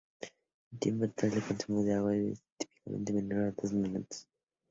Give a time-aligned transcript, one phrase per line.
[0.71, 4.27] El tiempo total de consumo de agua es típicamente menor a dos minutos.